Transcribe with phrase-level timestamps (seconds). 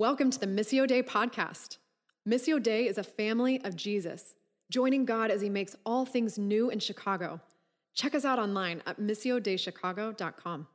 [0.00, 1.76] Welcome to the Missio Dei podcast.
[2.26, 4.34] Missio Dei is a family of Jesus,
[4.70, 7.38] joining God as he makes all things new in Chicago.
[7.92, 10.66] Check us out online at missiodeichicago.com.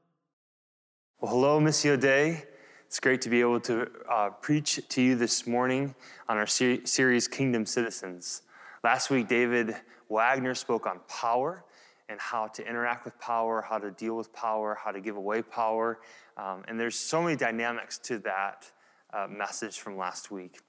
[1.19, 2.43] Well, hello, Missio Dei.
[2.85, 5.95] It's great to be able to uh, preach to you this morning
[6.29, 8.43] on our ser- series Kingdom Citizens.
[8.83, 9.75] Last week, David
[10.07, 11.65] Wagner spoke on power
[12.09, 15.41] and how to interact with power, how to deal with power, how to give away
[15.41, 15.97] power.
[16.37, 18.69] Um, and there's so many dynamics to that
[19.15, 20.59] uh, message from last week.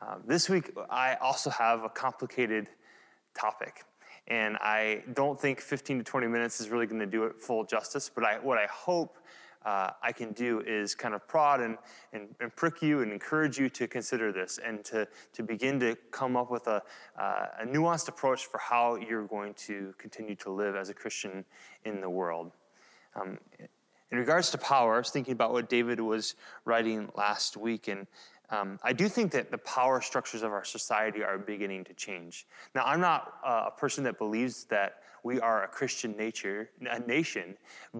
[0.00, 2.68] Uh, this week, I also have a complicated
[3.38, 3.84] topic.
[4.28, 7.64] And I don't think 15 to 20 minutes is really going to do it full
[7.64, 9.18] justice, but I, what I hope
[9.64, 11.76] uh, I can do is kind of prod and,
[12.12, 15.96] and, and, prick you and encourage you to consider this and to, to begin to
[16.10, 16.82] come up with a,
[17.18, 21.44] uh, a nuanced approach for how you're going to continue to live as a Christian
[21.84, 22.52] in the world.
[23.14, 23.38] Um,
[24.12, 28.06] in regards to power, I was thinking about what David was writing last week, and
[28.50, 32.46] um, I do think that the power structures of our society are beginning to change.
[32.74, 36.98] Now, I'm not uh, a person that believes that we are a Christian nature, a
[37.00, 37.56] nation,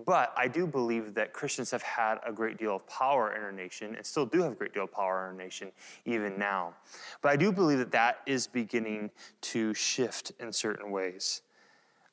[0.07, 3.53] but I do believe that Christians have had a great deal of power in our
[3.53, 5.71] nation and still do have a great deal of power in our nation
[6.05, 6.75] even now.
[7.23, 9.11] But I do believe that that is beginning
[9.43, 11.43] to shift in certain ways.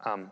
[0.06, 0.32] Um,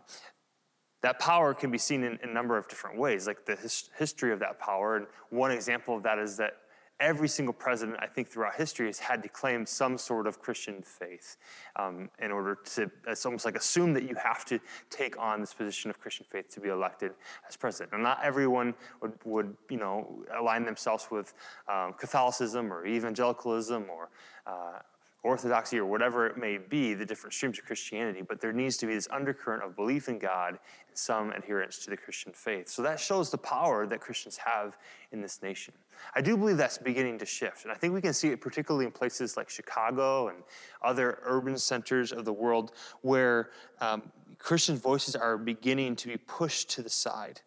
[1.06, 3.90] that power can be seen in, in, a number of different ways, like the his,
[3.96, 4.96] history of that power.
[4.96, 6.54] And one example of that is that
[6.98, 10.82] every single president, I think, throughout history has had to claim some sort of Christian
[10.82, 11.36] faith
[11.76, 14.58] um, in order to, it's almost like assume that you have to
[14.90, 17.12] take on this position of Christian faith to be elected
[17.48, 17.92] as president.
[17.92, 21.34] And not everyone would, would you know, align themselves with
[21.68, 24.08] um, Catholicism or evangelicalism or
[24.44, 24.80] uh,
[25.22, 28.86] orthodoxy or whatever it may be, the different streams of Christianity, but there needs to
[28.86, 32.68] be this undercurrent of belief in God and some adherence to the Christian faith.
[32.68, 34.76] So that shows the power that Christians have
[35.10, 35.74] in this nation.
[36.14, 38.86] I do believe that's beginning to shift, and I think we can see it particularly
[38.86, 40.38] in places like Chicago and
[40.82, 44.02] other urban centers of the world where um,
[44.38, 47.40] Christian voices are beginning to be pushed to the side.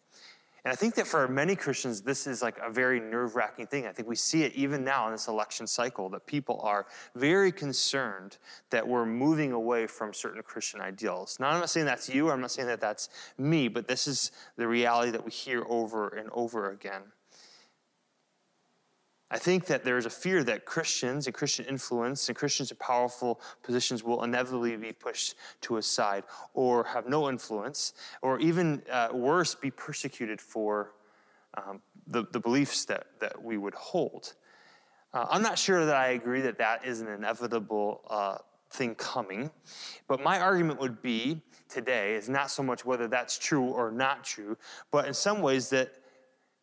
[0.64, 3.86] And I think that for many Christians, this is like a very nerve wracking thing.
[3.86, 7.50] I think we see it even now in this election cycle that people are very
[7.52, 8.38] concerned
[8.70, 11.38] that we're moving away from certain Christian ideals.
[11.40, 14.32] Now, I'm not saying that's you, I'm not saying that that's me, but this is
[14.56, 17.02] the reality that we hear over and over again.
[19.30, 22.76] I think that there is a fear that Christians and Christian influence and Christians in
[22.78, 27.92] powerful positions will inevitably be pushed to a side or have no influence,
[28.22, 30.94] or even uh, worse, be persecuted for
[31.54, 34.34] um, the, the beliefs that, that we would hold.
[35.12, 38.38] Uh, I'm not sure that I agree that that is an inevitable uh,
[38.72, 39.50] thing coming,
[40.08, 44.24] but my argument would be today is not so much whether that's true or not
[44.24, 44.56] true,
[44.90, 45.92] but in some ways that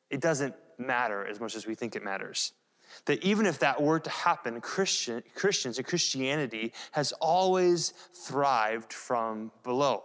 [0.10, 2.54] it doesn't matter as much as we think it matters.
[3.06, 9.52] That even if that were to happen, Christian, Christians and Christianity has always thrived from
[9.64, 10.04] below.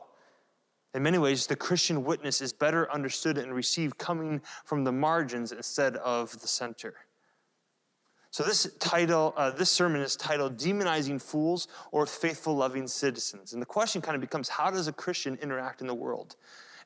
[0.94, 5.52] In many ways, the Christian witness is better understood and received coming from the margins
[5.52, 6.94] instead of the center.
[8.30, 13.60] So this title, uh, this sermon is titled "Demonizing Fools or Faithful Loving Citizens," and
[13.60, 16.36] the question kind of becomes: How does a Christian interact in the world?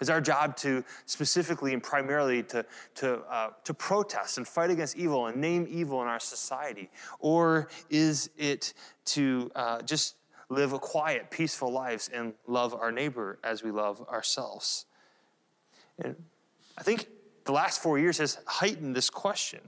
[0.00, 2.64] Is our job to specifically and primarily to,
[2.96, 6.90] to, uh, to protest and fight against evil and name evil in our society?
[7.18, 8.74] Or is it
[9.06, 10.16] to uh, just
[10.48, 14.86] live a quiet, peaceful lives and love our neighbor as we love ourselves?
[15.98, 16.14] And
[16.76, 17.08] I think
[17.44, 19.60] the last four years has heightened this question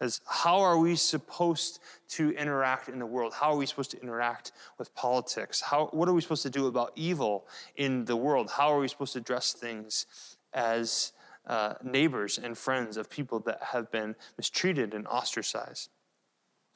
[0.00, 3.34] as how are we supposed to interact in the world?
[3.34, 5.60] How are we supposed to interact with politics?
[5.60, 8.50] How, what are we supposed to do about evil in the world?
[8.50, 10.06] How are we supposed to address things
[10.52, 11.12] as
[11.46, 15.90] uh, neighbors and friends of people that have been mistreated and ostracized?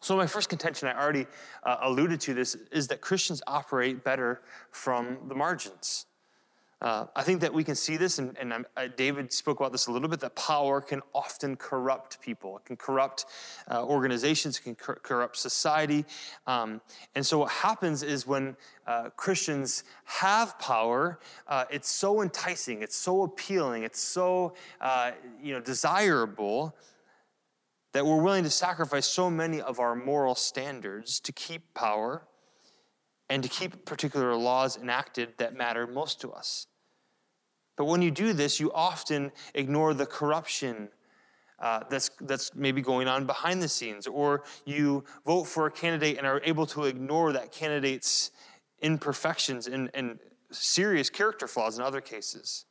[0.00, 1.26] So, my first contention, I already
[1.62, 6.06] uh, alluded to this, is that Christians operate better from the margins.
[6.82, 9.86] Uh, I think that we can see this, and, and uh, David spoke about this
[9.86, 12.56] a little bit, that power can often corrupt people.
[12.56, 13.26] It can corrupt
[13.70, 16.04] uh, organizations, it can cor- corrupt society.
[16.48, 16.80] Um,
[17.14, 18.56] and so, what happens is when
[18.88, 25.54] uh, Christians have power, uh, it's so enticing, it's so appealing, it's so uh, you
[25.54, 26.74] know, desirable
[27.92, 32.26] that we're willing to sacrifice so many of our moral standards to keep power
[33.30, 36.66] and to keep particular laws enacted that matter most to us.
[37.76, 40.88] But when you do this, you often ignore the corruption
[41.58, 46.18] uh, that's, that's maybe going on behind the scenes, or you vote for a candidate
[46.18, 48.32] and are able to ignore that candidate's
[48.80, 50.18] imperfections and, and
[50.50, 52.66] serious character flaws in other cases.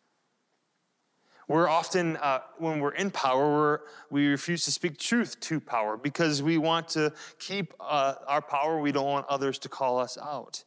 [1.48, 5.98] We're often, uh, when we're in power, we're, we refuse to speak truth to power
[5.98, 8.80] because we want to keep uh, our power.
[8.80, 10.64] We don't want others to call us out.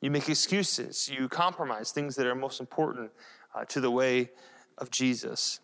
[0.00, 1.08] You make excuses.
[1.08, 3.10] You compromise things that are most important
[3.54, 4.30] uh, to the way
[4.78, 5.60] of Jesus.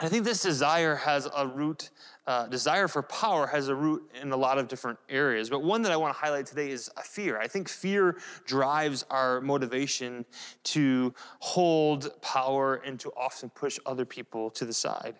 [0.00, 1.90] And I think this desire has a root,
[2.26, 5.48] uh, desire for power has a root in a lot of different areas.
[5.48, 7.38] But one that I want to highlight today is a fear.
[7.38, 10.24] I think fear drives our motivation
[10.64, 15.14] to hold power and to often push other people to the side.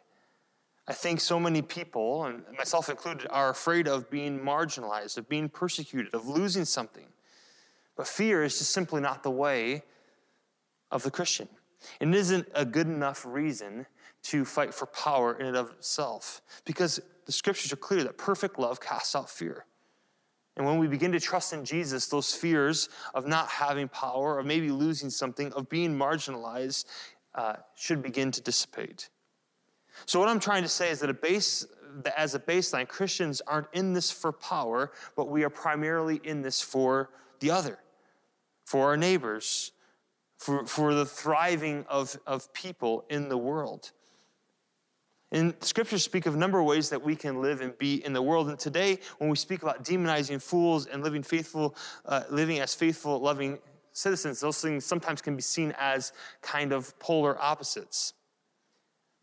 [0.86, 5.48] I think so many people, and myself included, are afraid of being marginalized, of being
[5.48, 7.06] persecuted, of losing something.
[7.96, 9.82] But fear is just simply not the way
[10.90, 11.48] of the Christian.
[12.00, 13.86] It isn't a good enough reason
[14.24, 18.58] to fight for power in and of itself because the scriptures are clear that perfect
[18.58, 19.66] love casts out fear.
[20.56, 24.46] And when we begin to trust in Jesus, those fears of not having power, of
[24.46, 26.84] maybe losing something, of being marginalized,
[27.34, 29.10] uh, should begin to dissipate.
[30.06, 31.66] So, what I'm trying to say is that a base,
[32.16, 36.60] as a baseline, Christians aren't in this for power, but we are primarily in this
[36.60, 37.10] for
[37.40, 37.78] the other,
[38.64, 39.72] for our neighbors,
[40.38, 43.92] for, for the thriving of, of people in the world.
[45.32, 48.12] And scriptures speak of a number of ways that we can live and be in
[48.12, 48.48] the world.
[48.48, 51.74] And today, when we speak about demonizing fools and living faithful,
[52.06, 53.58] uh, living as faithful, loving
[53.92, 58.14] citizens, those things sometimes can be seen as kind of polar opposites.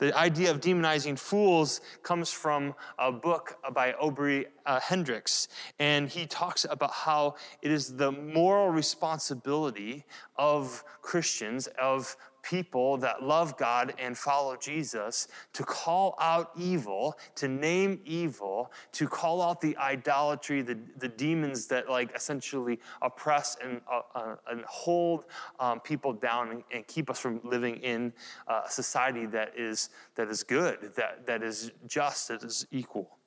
[0.02, 6.26] The idea of demonizing fools comes from a book by Obery uh, Hendricks, and he
[6.26, 10.04] talks about how it is the moral responsibility
[10.38, 17.48] of Christians, of people that love God and follow Jesus to call out evil, to
[17.48, 23.82] name evil, to call out the idolatry, the, the demons that like essentially oppress and,
[23.92, 25.26] uh, uh, and hold
[25.60, 28.12] um, people down and, and, keep us from living in
[28.48, 33.18] uh, a society that is, that is good, that, that is just, that is equal.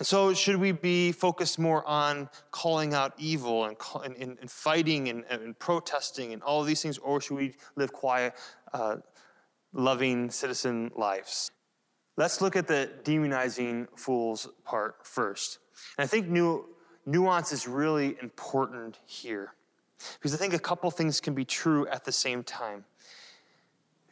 [0.00, 5.10] And so, should we be focused more on calling out evil and, and, and fighting
[5.10, 8.32] and, and, protesting and all of these things, or should we live quiet,
[8.72, 8.96] uh,
[9.74, 11.50] loving citizen lives?
[12.16, 15.58] Let's look at the demonizing fools part first.
[15.98, 16.28] And I think
[17.04, 19.52] nuance is really important here
[20.14, 22.86] because I think a couple things can be true at the same time.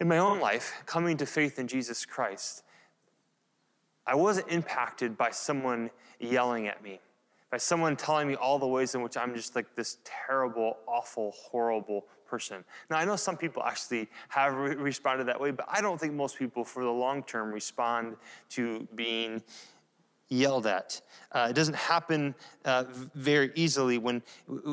[0.00, 2.62] In my own life, coming to faith in Jesus Christ,
[4.08, 6.99] I wasn't impacted by someone yelling at me,
[7.50, 11.32] by someone telling me all the ways in which I'm just like this terrible, awful,
[11.37, 12.64] horrible person.
[12.90, 16.14] Now, I know some people actually have re- responded that way, but I don't think
[16.14, 18.16] most people for the long term respond
[18.50, 19.43] to being
[20.31, 21.02] yelled at.
[21.32, 22.34] Uh, it doesn't happen
[22.64, 22.84] uh,
[23.14, 24.22] very easily when,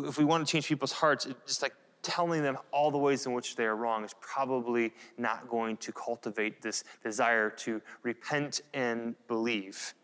[0.05, 1.73] if we want to change people's hearts, it's just like
[2.05, 5.91] telling them all the ways in which they are wrong is probably not going to
[5.91, 9.95] cultivate this desire to repent and believe.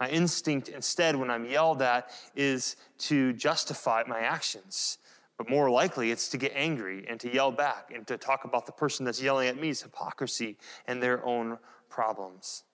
[0.00, 4.98] My instinct, instead, when I'm yelled at, is to justify my actions.
[5.38, 8.66] But more likely, it's to get angry and to yell back and to talk about
[8.66, 10.56] the person that's yelling at me's hypocrisy
[10.86, 11.58] and their own
[11.88, 12.64] problems.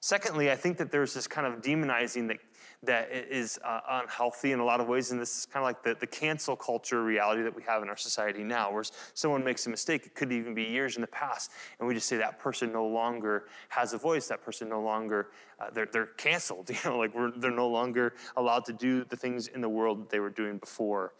[0.00, 2.38] Secondly, I think that there's this kind of demonizing that
[2.84, 5.10] that is uh, unhealthy in a lot of ways.
[5.10, 7.88] And this is kind of like the, the cancel culture reality that we have in
[7.88, 8.84] our society now, where
[9.14, 12.08] someone makes a mistake, it could even be years in the past, and we just
[12.08, 15.30] say that person no longer has a voice, that person no longer,
[15.60, 19.48] uh, they're, they're canceled, you know, like they're no longer allowed to do the things
[19.48, 21.14] in the world that they were doing before.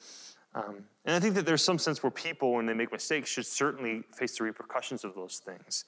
[0.54, 3.46] Um, and I think that there's some sense where people, when they make mistakes, should
[3.46, 5.84] certainly face the repercussions of those things.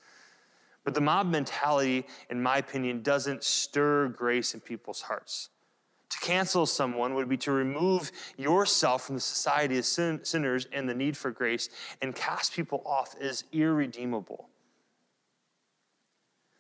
[0.85, 5.51] But the mob mentality, in my opinion, doesn't stir grace in people's hearts.
[6.11, 10.89] To cancel someone would be to remove yourself from the society of sin- sinners and
[10.89, 11.69] the need for grace
[12.03, 14.49] and cast people off as irredeemable.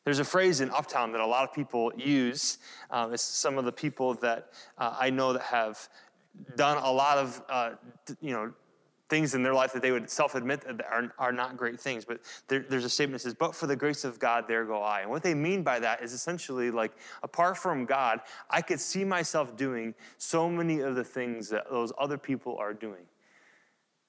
[0.04, 2.58] There's a phrase in Uptown that a lot of people use.
[2.90, 5.88] Um, it's some of the people that uh, I know that have
[6.56, 7.70] done a lot of, uh,
[8.20, 8.52] you know,
[9.10, 12.04] things in their life that they would self admit are, are not great things.
[12.04, 14.80] But there, there's a statement that says, But for the grace of God, there go
[14.80, 15.00] I.
[15.00, 19.04] And what they mean by that is essentially like, apart from God, I could see
[19.04, 23.02] myself doing so many of the things that those other people are doing.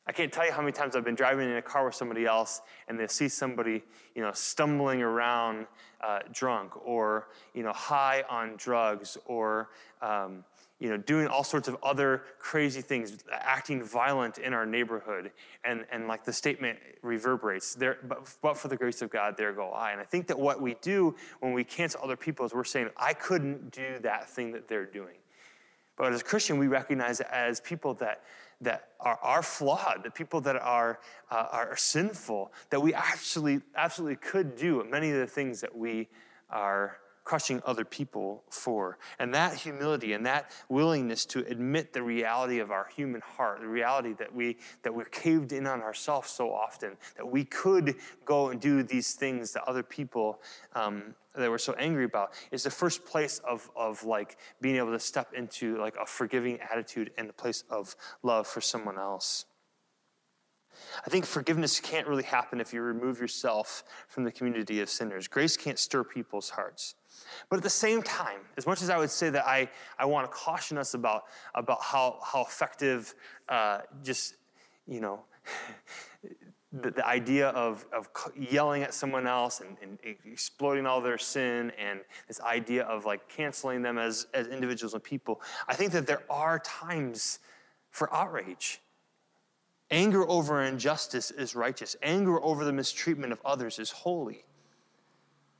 [0.07, 2.25] I can't tell you how many times I've been driving in a car with somebody
[2.25, 3.83] else and they see somebody,
[4.15, 5.67] you know, stumbling around
[6.01, 9.69] uh, drunk or, you know, high on drugs or,
[10.01, 10.43] um,
[10.81, 15.31] you know, doing all sorts of other crazy things, acting violent in our neighborhood.
[15.63, 19.53] And, and like the statement reverberates, there, but, but for the grace of God, there
[19.53, 19.91] go I.
[19.91, 22.89] And I think that what we do when we cancel other people is we're saying,
[22.97, 25.17] I couldn't do that thing that they're doing.
[25.97, 28.23] But as a Christian, we recognize as people that,
[28.61, 34.15] that are, are flawed, the people that are, uh, are sinful, that we actually absolutely
[34.15, 36.09] could do many of the things that we
[36.49, 38.97] are crushing other people for.
[39.19, 43.67] And that humility and that willingness to admit the reality of our human heart, the
[43.67, 48.49] reality that we that we're caved in on ourselves so often, that we could go
[48.49, 50.41] and do these things that other people
[50.73, 54.91] um, that we're so angry about, is the first place of of like being able
[54.91, 59.45] to step into like a forgiving attitude and a place of love for someone else.
[61.05, 65.27] I think forgiveness can't really happen if you remove yourself from the community of sinners.
[65.27, 66.95] Grace can't stir people's hearts.
[67.49, 70.29] But at the same time, as much as I would say that I, I want
[70.29, 71.23] to caution us about,
[71.55, 73.13] about how, how effective
[73.49, 74.35] uh, just,
[74.87, 75.21] you know,
[76.71, 81.71] the, the, idea of, of yelling at someone else and, and, exploding all their sin
[81.77, 86.07] and this idea of like canceling them as, as individuals and people, I think that
[86.07, 87.39] there are times
[87.89, 88.79] for outrage.
[89.89, 91.97] Anger over injustice is righteous.
[92.01, 94.45] Anger over the mistreatment of others is holy.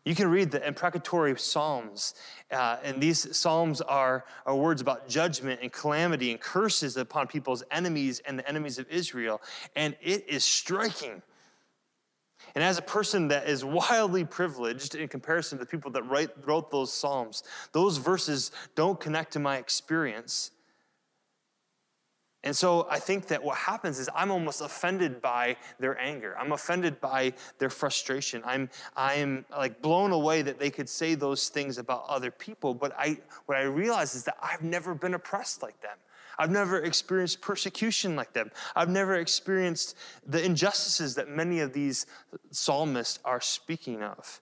[0.03, 2.15] You can read the imprecatory Psalms,
[2.51, 7.63] uh, and these Psalms are, are words about judgment and calamity and curses upon people's
[7.69, 9.41] enemies and the enemies of Israel,
[9.75, 11.21] and it is striking.
[12.55, 16.29] And as a person that is wildly privileged in comparison to the people that write,
[16.45, 20.49] wrote those Psalms, those verses don't connect to my experience.
[22.43, 26.35] And so I think that what happens is I'm almost offended by their anger.
[26.39, 28.41] I'm offended by their frustration.
[28.43, 32.73] I'm, I'm like blown away that they could say those things about other people.
[32.73, 35.97] But I, what I realize is that I've never been oppressed like them.
[36.39, 38.49] I've never experienced persecution like them.
[38.75, 39.95] I've never experienced
[40.25, 42.07] the injustices that many of these
[42.49, 44.41] psalmists are speaking of.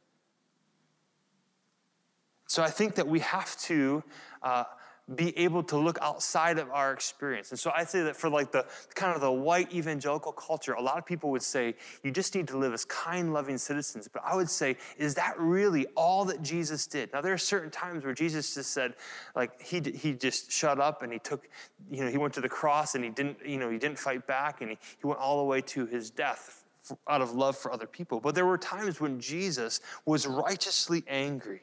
[2.48, 4.04] So I think that we have to
[4.42, 4.64] uh,
[5.16, 7.52] be able to look outside of our experience.
[7.52, 10.82] And so I say that for like the kind of the white evangelical culture, a
[10.82, 14.08] lot of people would say you just need to live as kind, loving citizens.
[14.12, 17.12] But I would say, is that really all that Jesus did?
[17.14, 18.94] Now there are certain times where Jesus just said,
[19.36, 21.50] like he he just shut up and he took,
[21.90, 24.28] you know, he went to the cross and he didn't, you know, he didn't fight
[24.28, 26.66] back and he, he went all the way to his death
[27.08, 28.20] out of love for other people.
[28.20, 31.62] But there were times when Jesus was righteously angry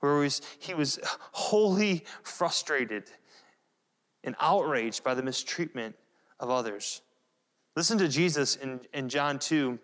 [0.00, 0.98] where he was, he was
[1.32, 3.04] wholly frustrated
[4.24, 5.94] and outraged by the mistreatment
[6.40, 7.02] of others.
[7.76, 9.78] Listen to Jesus in, in John 2,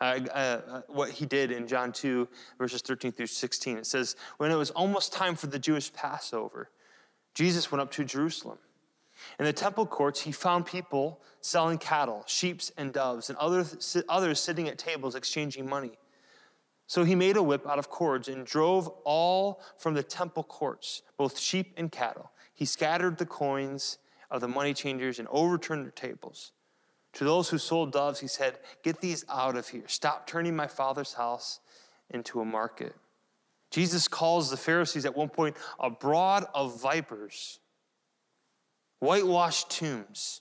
[0.00, 2.26] uh, uh, what he did in John 2,
[2.58, 3.78] verses 13 through 16.
[3.78, 6.70] It says, When it was almost time for the Jewish Passover,
[7.34, 8.58] Jesus went up to Jerusalem.
[9.38, 14.68] In the temple courts, he found people selling cattle, sheep, and doves, and others sitting
[14.68, 15.92] at tables exchanging money.
[16.90, 21.02] So he made a whip out of cords and drove all from the temple courts,
[21.16, 22.32] both sheep and cattle.
[22.52, 26.50] He scattered the coins of the money changers and overturned their tables.
[27.12, 29.84] To those who sold doves, he said, Get these out of here.
[29.86, 31.60] Stop turning my father's house
[32.10, 32.96] into a market.
[33.70, 37.60] Jesus calls the Pharisees at one point a brood of vipers,
[38.98, 40.40] whitewashed tombs.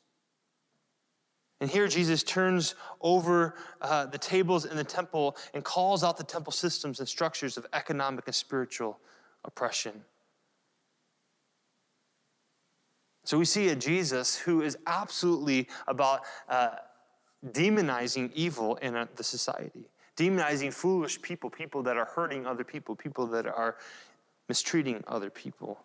[1.62, 6.24] And here Jesus turns over uh, the tables in the temple and calls out the
[6.24, 9.00] temple systems and structures of economic and spiritual
[9.44, 10.04] oppression.
[13.26, 16.70] So we see a Jesus who is absolutely about uh,
[17.52, 22.96] demonizing evil in a, the society, demonizing foolish people, people that are hurting other people,
[22.96, 23.76] people that are
[24.48, 25.80] mistreating other people.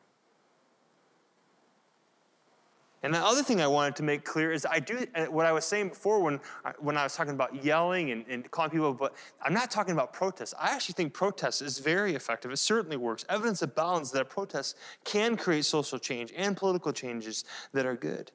[3.05, 5.53] And the other thing I wanted to make clear is I do uh, what I
[5.53, 6.41] was saying before when,
[6.79, 10.15] when I was talking about yelling and, and calling people, but I'm not talking about
[10.15, 10.55] protests.
[10.59, 12.51] I actually think protest is very effective.
[12.51, 13.27] It certainly works.
[13.29, 17.45] Evidence abounds that protests can create social change and political changes
[17.75, 18.33] that are good.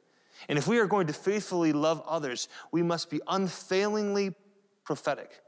[0.47, 4.35] And if we are going to faithfully love others, we must be unfailingly
[4.83, 5.41] prophetic.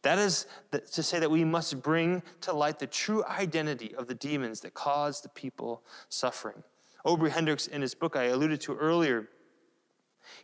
[0.00, 0.46] That is
[0.92, 4.72] to say that we must bring to light the true identity of the demons that
[4.72, 6.62] cause the people suffering.
[7.04, 9.28] Obery Hendricks, in his book I alluded to earlier,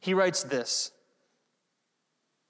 [0.00, 0.92] he writes this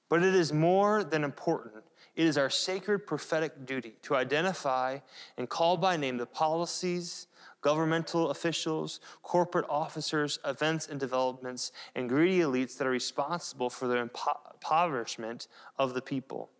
[0.08, 1.84] But it is more than important.
[2.14, 4.98] It is our sacred prophetic duty to identify
[5.36, 7.26] and call by name the policies,
[7.60, 13.96] governmental officials, corporate officers, events and developments, and greedy elites that are responsible for the
[13.96, 16.50] impoverishment of the people.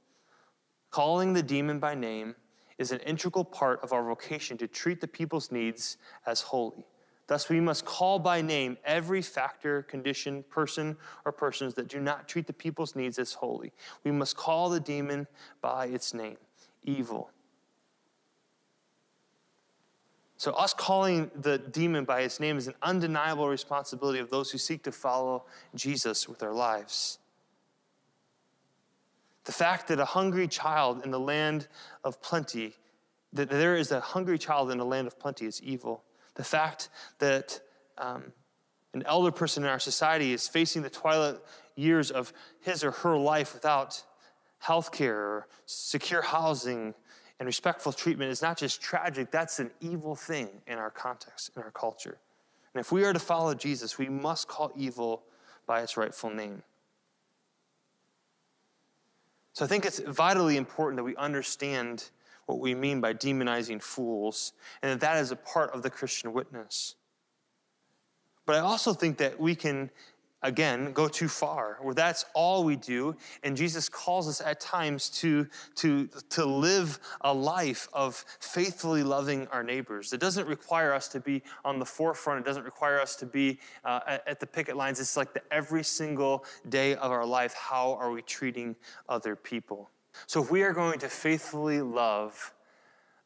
[0.91, 2.35] Calling the demon by name
[2.79, 6.87] is an integral part of our vocation to treat the people's needs as holy.
[7.27, 12.29] Thus, we must call by name every factor, condition, person, or persons that do not
[12.29, 13.73] treat the people's needs as holy.
[14.05, 15.27] We must call the demon
[15.63, 16.37] by its name
[16.83, 17.31] evil.
[20.37, 24.59] So, us calling the demon by its name is an undeniable responsibility of those who
[24.59, 27.19] seek to follow Jesus with their lives.
[29.45, 31.69] The fact that a hungry child in the land
[32.03, 32.75] of plenty,
[33.33, 36.03] that there is a hungry child in the land of plenty is evil.
[36.35, 36.89] The fact
[37.19, 37.61] that
[37.99, 38.33] um,
[38.93, 41.39] an elder person in our society is facing the twilight
[41.77, 44.03] years of his or her life without
[44.59, 46.95] health care or secure housing
[47.39, 51.63] and respectful treatment is not just tragic, that's an evil thing in our context, in
[51.63, 52.19] our culture.
[52.73, 55.25] And if we are to follow Jesus, we must call evil
[55.67, 56.63] by its rightful name.
[59.53, 62.11] So I think it's vitally important that we understand
[62.47, 66.33] what we mean by demonizing fools and that that is a part of the Christian
[66.33, 66.95] witness.
[68.47, 69.91] But I also think that we can
[70.45, 73.17] again, go too far, where that's all we do.
[73.43, 79.49] And Jesus calls us at times to, to, to live a life of faithfully loving
[79.49, 80.13] our neighbors.
[80.13, 83.59] It doesn't require us to be on the forefront, it doesn't require us to be
[83.85, 85.01] uh, at, at the picket lines.
[85.01, 88.77] It's like the every single day of our life how are we treating
[89.09, 89.91] other people?
[90.27, 92.53] So if we are going to faithfully love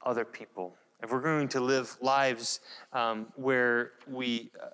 [0.05, 2.61] other people, if we're going to live lives
[2.93, 4.69] um, where we uh,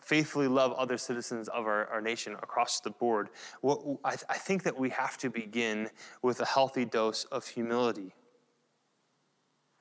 [0.00, 3.28] faithfully love other citizens of our, our nation across the board,
[3.60, 5.90] what, I, I think that we have to begin
[6.22, 8.14] with a healthy dose of humility.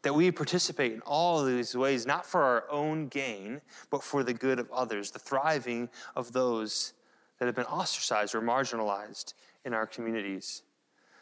[0.04, 4.24] That we participate in all of these ways, not for our own gain, but for
[4.24, 6.94] the good of others, the thriving of those
[7.40, 9.34] that have been ostracized or marginalized
[9.66, 10.64] in our communities.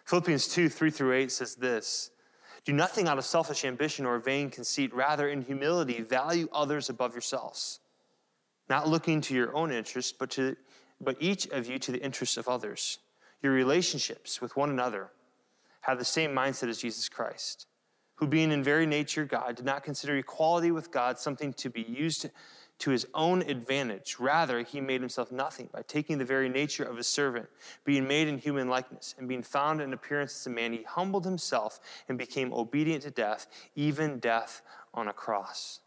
[0.08, 2.12] Philippians 2 3 through 8 says this
[2.66, 7.14] Do nothing out of selfish ambition or vain conceit, rather, in humility, value others above
[7.14, 7.80] yourselves
[8.70, 10.56] not looking to your own interests, but, to,
[11.00, 13.00] but each of you to the interests of others.
[13.42, 15.10] Your relationships with one another
[15.82, 17.68] have the same mindset as Jesus Christ,
[18.16, 21.84] who, being in very nature God, did not consider equality with God something to be
[21.84, 22.30] used
[22.80, 24.18] to his own advantage.
[24.20, 27.48] Rather, he made himself nothing by taking the very nature of a servant,
[27.86, 31.26] being made in human likeness, and being found in appearance as a man, he humbled
[31.26, 34.62] himself and became obedient to death, even death
[34.94, 35.80] on a cross.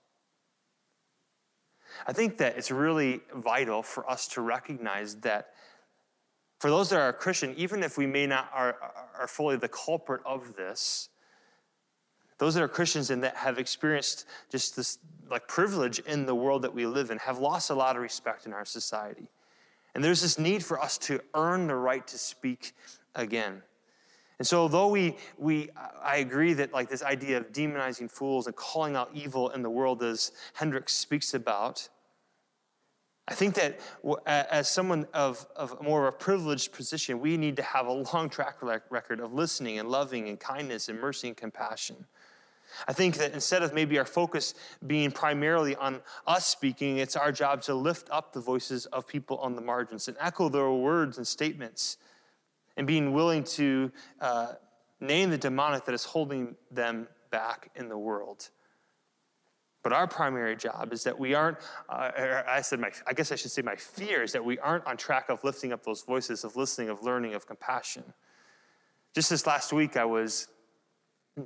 [2.06, 5.50] I think that it's really vital for us to recognize that
[6.60, 8.76] for those that are Christian, even if we may not are,
[9.18, 11.08] are fully the culprit of this,
[12.40, 14.98] those that are Christians and that have experienced just this
[15.30, 18.46] like privilege in the world that we live in have lost a lot of respect
[18.46, 19.28] in our society.
[19.94, 22.72] And there's this need for us to earn the right to speak
[23.14, 23.62] again.
[24.38, 25.68] And so, though we, we,
[26.02, 29.68] I agree that like this idea of demonizing fools and calling out evil in the
[29.68, 31.90] world, as Hendricks speaks about,
[33.28, 33.80] I think that
[34.26, 38.30] as someone of, of more of a privileged position, we need to have a long
[38.30, 42.06] track record of listening and loving and kindness and mercy and compassion.
[42.88, 44.54] I think that instead of maybe our focus
[44.86, 49.38] being primarily on us speaking, it's our job to lift up the voices of people
[49.38, 51.98] on the margins and echo their words and statements
[52.76, 54.52] and being willing to uh,
[55.00, 58.50] name the demonic that is holding them back in the world.
[59.82, 61.56] But our primary job is that we aren't,
[61.88, 64.86] uh, I said, my, I guess I should say my fear is that we aren't
[64.86, 68.04] on track of lifting up those voices, of listening, of learning, of compassion.
[69.14, 70.48] Just this last week, I was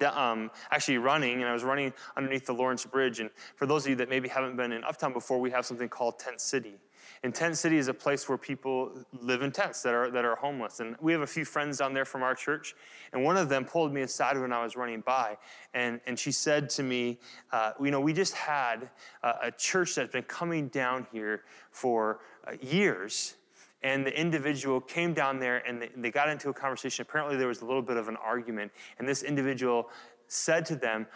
[0.02, 3.20] um, actually running, and I was running underneath the Lawrence Bridge.
[3.20, 5.88] And for those of you that maybe haven't been in Uptown before, we have something
[5.88, 6.74] called Tent City.
[7.22, 10.36] And Tent City is a place where people live in tents that are, that are
[10.36, 10.80] homeless.
[10.80, 12.74] And we have a few friends down there from our church.
[13.12, 15.36] And one of them pulled me aside when I was running by.
[15.72, 17.18] And, and she said to me,
[17.52, 18.90] uh, You know, we just had
[19.22, 23.36] a, a church that's been coming down here for uh, years
[23.84, 27.02] and the individual came down there and they, they, got into a conversation.
[27.08, 29.90] Apparently, there was a little bit of an argument, and this individual
[30.26, 31.06] said to them,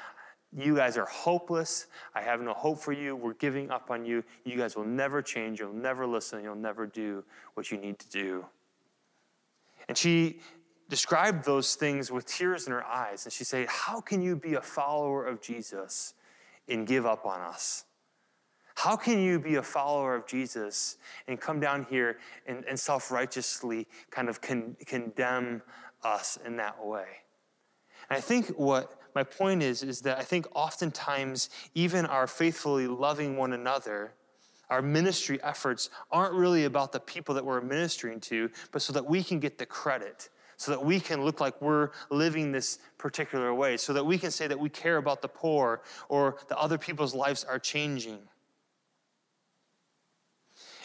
[0.57, 1.89] you guys are hopeless.
[2.15, 3.15] I have no hope for you.
[3.15, 4.25] We're giving up on you.
[4.45, 5.61] You guys will never change.
[5.61, 6.43] You'll never listen.
[6.43, 7.23] You'll never do
[7.55, 8.47] what you need to do.
[9.89, 10.41] And she
[10.89, 13.27] described those things with tears in her eyes.
[13.27, 16.15] And she said, How can you be a follower of Jesus
[16.67, 17.85] and give up on us?
[18.79, 23.11] How can you be a follower of Jesus and come down here and, and self
[23.11, 25.63] righteously kind of con- condemn
[26.05, 27.09] us in that way?
[28.09, 32.87] And I think what my point is, is that I think oftentimes, even our faithfully
[32.87, 34.13] loving one another,
[34.71, 39.05] our ministry efforts aren't really about the people that we're ministering to, but so that
[39.05, 43.53] we can get the credit, so that we can look like we're living this particular
[43.53, 46.79] way, so that we can say that we care about the poor or that other
[46.79, 48.21] people's lives are changing.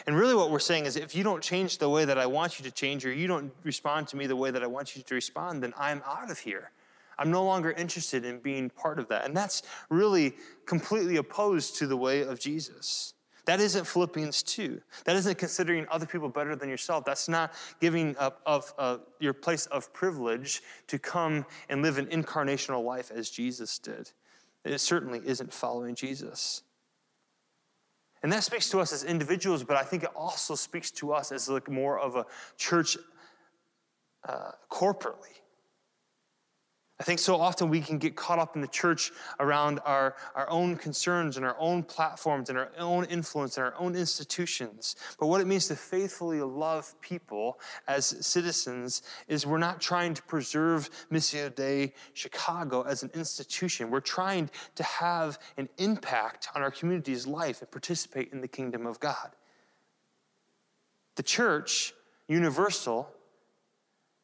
[0.06, 2.58] And really, what we're saying is if you don't change the way that I want
[2.58, 5.02] you to change, or you don't respond to me the way that I want you
[5.02, 6.70] to respond, then I'm out of here.
[7.18, 9.24] I'm no longer interested in being part of that.
[9.24, 10.34] And that's really
[10.66, 13.14] completely opposed to the way of Jesus.
[13.46, 14.80] That isn't Philippians 2.
[15.04, 17.04] That isn't considering other people better than yourself.
[17.04, 22.06] That's not giving up of uh, your place of privilege to come and live an
[22.06, 24.10] incarnational life as Jesus did.
[24.64, 26.62] It certainly isn't following Jesus.
[28.24, 31.30] And that speaks to us as individuals, but I think it also speaks to us
[31.30, 32.24] as like more of a
[32.56, 32.96] church
[34.26, 35.34] uh, corporately.
[37.00, 40.48] I think so often we can get caught up in the church around our, our
[40.48, 44.94] own concerns and our own platforms and our own influence and our own institutions.
[45.18, 50.22] But what it means to faithfully love people as citizens is we're not trying to
[50.22, 53.90] preserve Missio Dei Chicago as an institution.
[53.90, 58.86] We're trying to have an impact on our community's life and participate in the kingdom
[58.86, 59.32] of God.
[61.16, 61.92] The church,
[62.28, 63.10] universal,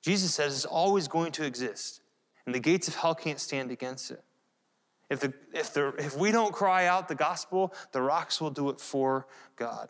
[0.03, 2.01] Jesus says, is always going to exist
[2.47, 4.23] and the gates of hell can't stand against it.
[5.09, 8.71] If, the, if, the, if we don't cry out the gospel, the rocks will do
[8.71, 9.27] it for
[9.57, 9.89] God.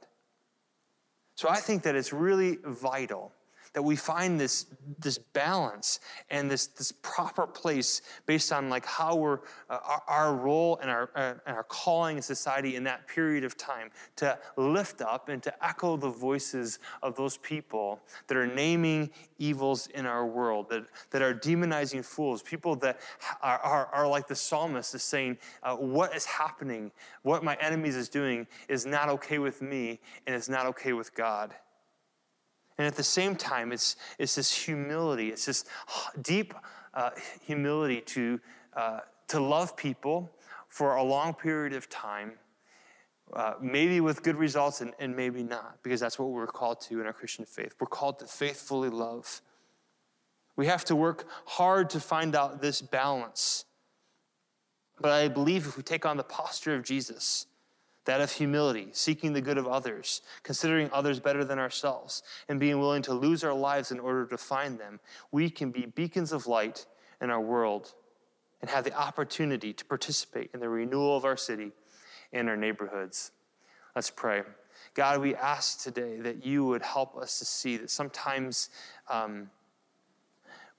[1.35, 3.33] So I think that it's really vital
[3.73, 4.67] that we find this,
[4.99, 10.35] this balance and this, this proper place based on like how we're uh, our, our,
[10.35, 14.37] role and our, uh, and our calling in society in that period of time to
[14.57, 20.05] lift up and to echo the voices of those people that are naming evils in
[20.05, 23.01] our world that, that are demonizing fools people that
[23.43, 26.91] are, are, are like the psalmist is saying uh, what is happening?
[27.23, 31.15] What my enemies is doing is not okay with me and it's not okay with
[31.15, 31.55] god
[32.81, 35.66] and at the same time, it's, it's this humility, it's this
[36.23, 36.55] deep
[36.95, 37.11] uh,
[37.45, 38.40] humility to,
[38.75, 40.31] uh, to love people
[40.71, 42.38] for a long period of time,
[43.35, 47.03] uh, maybe with good results and, and maybe not, because that's what we're called to
[47.03, 47.75] in our Christian faith.
[47.79, 49.43] We're called to faithfully love.
[50.57, 53.66] We have to work hard to find out this balance.
[54.99, 57.45] But I believe if we take on the posture of Jesus,
[58.05, 62.81] that of humility, seeking the good of others, considering others better than ourselves, and being
[62.81, 66.47] willing to lose our lives in order to find them, we can be beacons of
[66.47, 66.87] light
[67.21, 67.95] in our world
[68.61, 71.73] and have the opportunity to participate in the renewal of our city
[72.33, 73.33] and our neighborhoods.
[73.95, 74.43] Let's pray.
[74.95, 78.71] God, we ask today that you would help us to see that sometimes.
[79.09, 79.51] Um,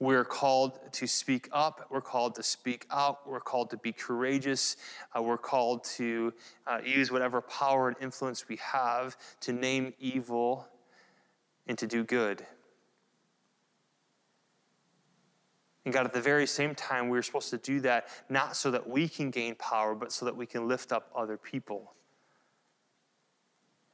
[0.02, 1.86] we're called to speak up.
[1.92, 3.30] We're called to speak out.
[3.30, 4.78] We're called to be courageous.
[5.16, 6.34] Uh, we're called to
[6.66, 10.68] uh, use whatever power and influence we have to name evil
[11.68, 12.44] and to do good.
[15.86, 18.90] And God, at the very same time, we're supposed to do that not so that
[18.90, 21.94] we can gain power, but so that we can lift up other people.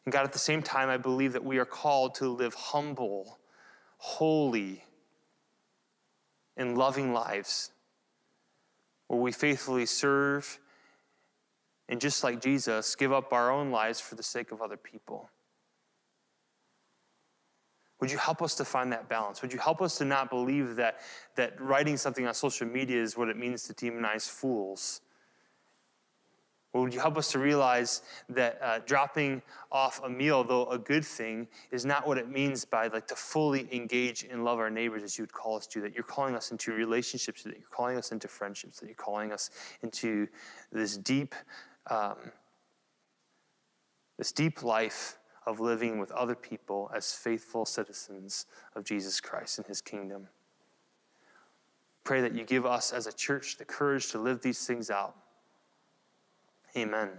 [0.05, 3.39] And God, at the same time, I believe that we are called to live humble,
[3.97, 4.85] holy,
[6.57, 7.71] and loving lives
[9.07, 10.59] where we faithfully serve
[11.89, 15.29] and just like Jesus, give up our own lives for the sake of other people.
[17.99, 19.41] Would you help us to find that balance?
[19.41, 20.99] Would you help us to not believe that,
[21.35, 25.01] that writing something on social media is what it means to demonize fools?
[26.81, 31.05] Would you help us to realize that uh, dropping off a meal, though a good
[31.05, 35.03] thing, is not what it means by like to fully engage and love our neighbors
[35.03, 35.81] as you would call us to?
[35.81, 39.31] That you're calling us into relationships, that you're calling us into friendships, that you're calling
[39.31, 39.49] us
[39.81, 40.27] into
[40.71, 41.35] this deep,
[41.89, 42.31] um,
[44.17, 49.67] this deep life of living with other people as faithful citizens of Jesus Christ and
[49.67, 50.27] His kingdom.
[52.03, 55.15] Pray that you give us as a church the courage to live these things out
[56.75, 57.11] Amen.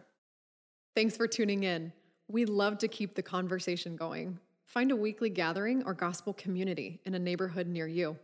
[0.94, 1.92] Thanks for tuning in.
[2.28, 4.38] We love to keep the conversation going.
[4.64, 8.16] Find a weekly gathering or gospel community in a neighborhood near you.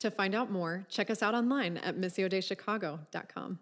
[0.00, 3.58] To find out more, check us out online at missiodeichicago.com.